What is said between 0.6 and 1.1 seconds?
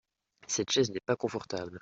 chaise n'est